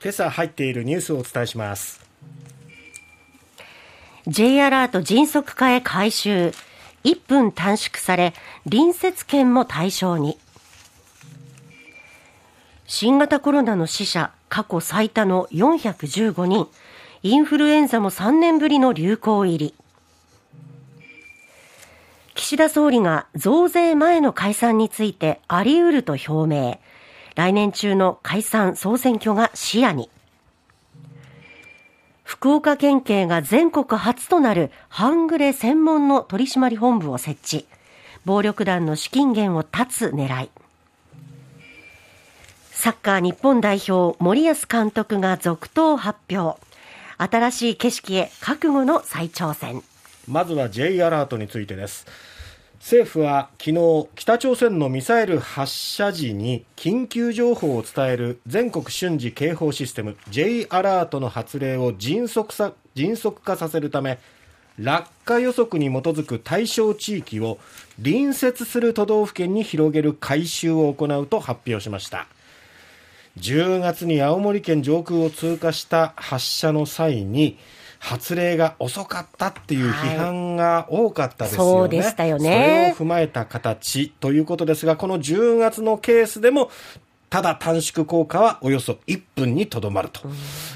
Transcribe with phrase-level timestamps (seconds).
[0.00, 2.00] 今朝入っているニュースをお伝えします。
[4.28, 6.52] J アラート迅速化へ回収。
[7.02, 8.32] 1分短縮され
[8.70, 10.38] 隣接県も対象に。
[12.86, 16.68] 新型コロナの死者過去最多の415人。
[17.24, 19.74] インフルエンザも3年ぶりの流行入り。
[22.36, 26.78] 岸田総理が増税前の解散についてあり得ると表明。
[27.38, 30.10] 来年中の解散総選挙が視野に。
[32.24, 37.68] 福岡県警が全国初となる半グレ専門の取締本部を設置。
[38.24, 40.50] 暴力団の資金源を断つ狙い。
[42.72, 46.60] サッカー日本代表森保監督が続投発表。
[47.18, 49.84] 新しい景色へ覚悟の再挑戦。
[50.26, 52.04] まずは J アラートについてです
[52.80, 64.18] 政府は昨日北朝鮮のミサイル発射時に緊急情報を伝える全国瞬時警報システム J アラートの発令を迅速さ迅速化させるため
[64.78, 67.58] 落下予測に基づく対象地域を
[68.02, 72.28] 隣接する都道府県に広げる改修を行うと発表しました。
[73.38, 77.58] 10月に青森県上空を通過した発射の際に
[77.98, 81.70] 発令が遅かったっていう批判が多かったですよね。
[81.70, 82.94] そうでしたよね。
[82.96, 86.70] それを踏まえた形ということですが、この10月のケースでも、
[87.30, 90.22] ただ短縮効果はおよそ1分にとどまると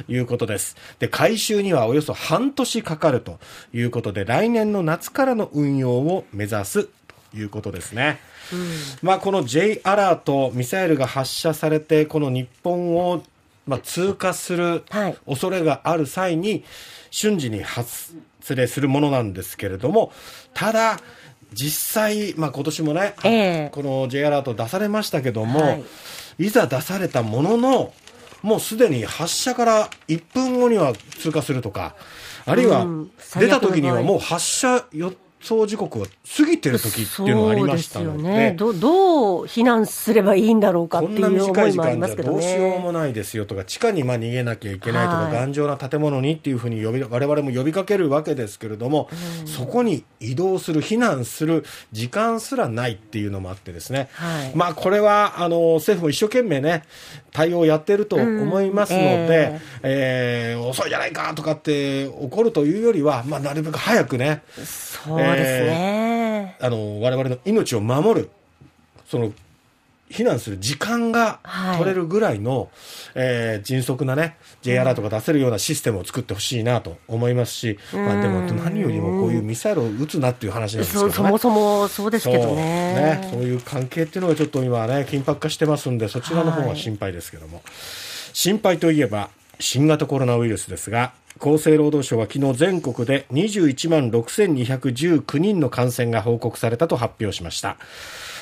[0.07, 0.77] いうことです。
[0.99, 3.39] で、回収にはおよそ半年かかると
[3.73, 8.21] いうことで、来年の夏からの運用を目指すということですね。
[8.53, 8.69] うん、
[9.03, 13.23] まあ、この J アラート、ミサイルが発射されて、この日本を
[13.67, 14.85] まあ、通過する
[15.27, 16.65] 恐れがある際に、
[17.11, 18.15] 瞬時に発
[18.51, 20.13] 令するものなんですけれども、
[20.55, 20.99] ただ、
[21.53, 25.85] 実際、まあ、今年もね、えー、この J アラート出されましたけども、はい、
[26.39, 27.93] いざ出されたものの、
[28.43, 31.95] もうすでに発射から1分後には通過するとか、
[32.45, 32.87] あるいは
[33.39, 35.13] 出た時にはもう発射よ
[35.43, 49.09] 走時刻が過ぎてる時っていうのがありましたので、ね、どどう避難すればいいんだろうかっていう思いもありますけど、ね、どうしようもないですよとか地下にまあ逃げなきゃいけないとか、はい、頑丈な建物にっていうふうに呼び我々も呼びかけるわけですけれども、
[49.41, 56.85] うん、そこに移動する避難する時間すらないっていうのもあってですね、はい、まあこれはあの政府も一生懸命ね
[57.33, 68.31] 対応をやってると思いますので、うん、えー、えー、遅いじゃないかとかって怒るというよりは、まあ、なるべく早くね、そうですね、えー、あの我々の命を守る
[69.07, 69.33] その
[70.13, 71.41] 避難する時間が
[71.79, 72.69] 取れるぐらいの、はい、
[73.15, 83.23] えー、迅速なね、J アラートが出せるようなシステムを作ってほしいなと思いますし、うん、まあ、でも何よりもこういうミサイルを撃つなっていう話なんですけど、ね、そもそもそうですけどね。
[83.23, 83.31] そう。
[83.31, 83.31] ね。
[83.33, 87.57] そういう関係っていうのがちょっと今ね、緊迫化してますんで、そちらの方が心配ですけども。
[87.57, 87.65] はい、
[88.35, 97.77] 心配といえば、新型コロナウイルスですが、厚生労働省は昨日全国で21万6219人の感染が報告されたと発表しました。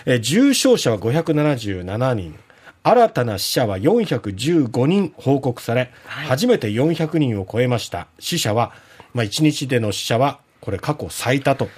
[0.06, 2.38] え重症者は577人。
[2.82, 8.06] 新たな死者は415人報告され、はい、初めて400人を超えました。
[8.18, 8.72] 死者は、
[9.12, 11.68] まあ、1日での死者は、これ過去最多と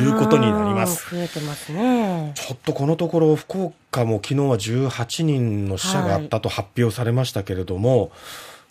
[0.00, 1.14] いうことになります。
[1.14, 2.32] 増えてますね。
[2.34, 8.10] ちょっとこのところ、福岡も昨日は18人の死者があったと発表されましたけれども、はい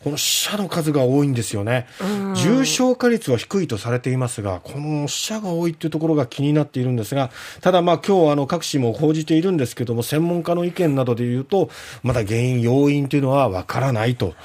[0.04, 1.88] この死者の数が多いんですよね。
[2.36, 7.32] 重症化率は低いとされていますが、この死者が多いっていうところが気になっているんですが、
[7.62, 11.70] ただまあ今日あの各紙も報じているんですけども、専門家の意見などで言うと、
[12.04, 14.36] まだ原因、要因というのはわからないと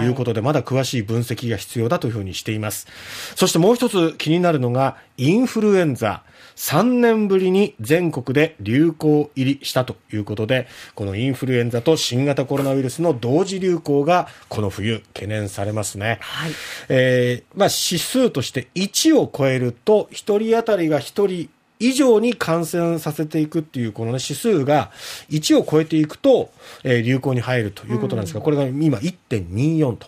[0.00, 2.86] いうことで、まだ詳しい分析が必要だというふうにしています。
[3.34, 6.22] そしてもう一つ気になるのが、インフルエンザ。
[6.60, 16.18] 3年ぶりに全国で流行入りしたということで、このインフルエンザと新型コロナウイルスの同時流行がこの冬懸念されますね。
[16.20, 16.52] はい、
[16.88, 21.50] えー、まあ指数として1を超えると1人当たりが1人
[21.80, 24.90] 以上に感染させていくっていう、この、ね、指数が
[25.30, 26.52] 1を超えていくと、
[26.84, 30.06] えー、流行に入るということなんですが、これが今1.24と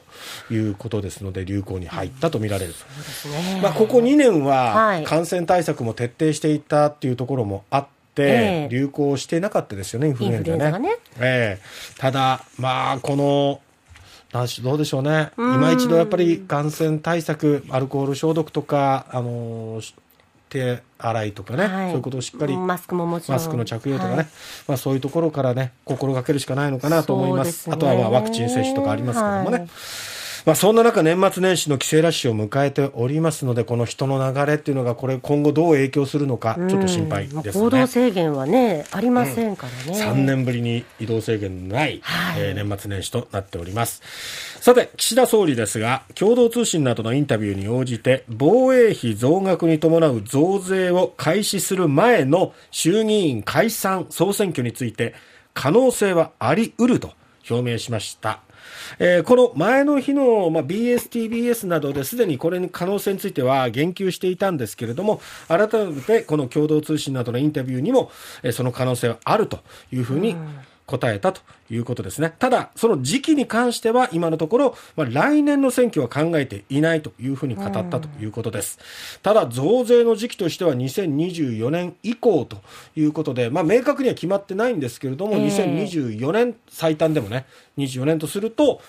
[0.52, 2.74] いうことですので、流行に入ったと見られる。
[3.56, 10.78] うん、まあ、ここ2年は感染対策も徹底していたっていうところもあって、流行してなかったですよね、インフルエンザね。
[10.78, 10.96] ね。
[11.18, 13.62] えー、ただ、まあ、この、
[14.62, 19.80] どうでしょうね、今一度やっぱり感染対策、アルコール消毒とか、あの
[20.48, 23.36] 手洗いとかね、はい、そういうことをしっかり、マスクももちろん。
[23.36, 24.26] マスクの着用とかね、はい、
[24.68, 27.52] まあ、そういうところからね、心がけるしかないのかなと思います。
[27.52, 29.68] すね、あとはまあワクチン接種とかありますけどもね。
[30.44, 37.52] まあ、そんな中、年末年始の帰省ラッシュを迎えておりますので、この人の流れっていうのが、これ、今後どう影響するのか、ちょっと心配ですね。
[37.52, 40.04] 行動制限はね、ありませんからね。
[40.04, 44.02] 3年ぶりに移動制限のない、はい、えー、年末年始となっております。
[44.60, 55.14] さて、岸田総理ですが、共同通信などのインタビューに応じて、防衛費増額に伴う増税を開始する前の衆議院解散総選挙について、
[55.54, 57.12] 可能性はあり得ると
[57.48, 58.40] 表明しました。
[58.98, 68.10] えー、この前の日の、まあ、BS、TBS などですでにこれに可能性については言及していたんですけれども、改めてこの共同通信などのインタビューにも、
[68.42, 69.60] えー、その可能性はあると
[69.92, 70.36] いうふうに
[70.92, 71.40] 答えたと
[71.70, 72.34] いうことですね。
[72.38, 78.78] ただ、その時期に関しては今のところ、まあ、来年の選挙は考えていないというふうに語ったということです。
[79.22, 82.58] ただ、増税の時期としては2024年以降と
[82.94, 87.46] いうことで、まあ、明確には決まってないんですけれども、2024年最短でもね、
[87.78, 88.82] 24年とすると、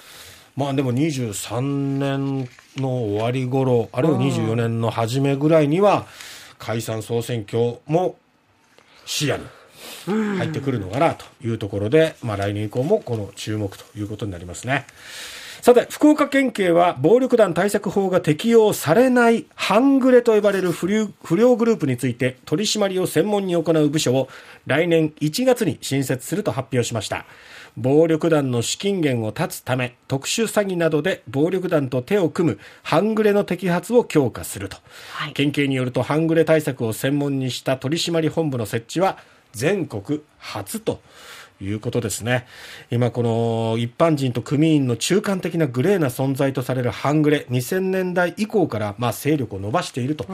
[0.55, 1.61] まあでも23
[1.97, 2.47] 年
[2.77, 6.05] の終わり頃、あるいは24年の初めぐらいには、
[6.59, 8.17] 解散総選挙も
[9.05, 9.45] 視野に
[10.06, 14.86] 入ってくるのかなというところで、まあ、来年以降もこの注目ということになりますね。
[15.63, 24.28] さて、福岡県警は暴力団対策法が適用されない半グレと呼ばれる不良不良グループについて取り締まりを専門に行う部署を
[24.68, 27.25] 来年1月に新設すると発表しました。
[27.78, 34.78] 暴力団の資金源を断つため、特殊詐欺などで暴力団と手を組む半グレの摘発を強化すると。
[35.13, 39.18] はい、県警によると半グレ対策を専門にした取締本部の設置は
[39.53, 41.00] 全国初と
[41.61, 42.45] いうことですね。
[42.91, 50.25] 今この一般人と組員の中間的なグレーな存在とされる半グレ、2000年代以降からまあ勢力を伸ばしていると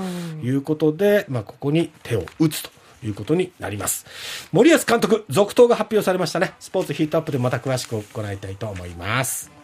[0.44, 2.72] いうことで、まあここに手を打つと。
[3.02, 4.06] いうことになります。
[4.52, 6.54] 森保監督、続投が発表されましたね。
[6.60, 9.59] スポーツヒートアップでまた詳しく行いたいと思います。